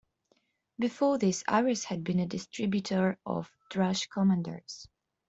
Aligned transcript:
Before 0.79 1.19
this, 1.19 1.43
Ayres 1.47 1.83
had 1.83 2.03
been 2.03 2.17
a 2.19 2.25
distributor 2.25 3.19
of 3.23 3.51
Thrush 3.71 4.07
Commanders. 4.07 4.87